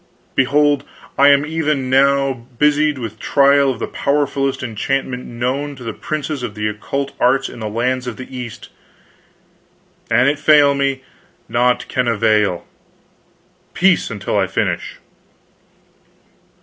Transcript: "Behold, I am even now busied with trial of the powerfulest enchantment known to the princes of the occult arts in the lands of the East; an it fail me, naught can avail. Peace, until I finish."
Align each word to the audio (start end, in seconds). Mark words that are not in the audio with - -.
"Behold, 0.33 0.83
I 1.15 1.27
am 1.29 1.45
even 1.45 1.87
now 1.87 2.33
busied 2.33 2.97
with 2.97 3.19
trial 3.19 3.69
of 3.69 3.77
the 3.77 3.85
powerfulest 3.85 4.63
enchantment 4.63 5.27
known 5.27 5.75
to 5.75 5.83
the 5.83 5.93
princes 5.93 6.41
of 6.41 6.55
the 6.55 6.67
occult 6.67 7.11
arts 7.19 7.47
in 7.47 7.59
the 7.59 7.69
lands 7.69 8.07
of 8.07 8.17
the 8.17 8.35
East; 8.35 8.69
an 10.09 10.25
it 10.25 10.39
fail 10.39 10.73
me, 10.73 11.03
naught 11.47 11.85
can 11.87 12.07
avail. 12.07 12.65
Peace, 13.75 14.09
until 14.09 14.39
I 14.39 14.47
finish." 14.47 14.95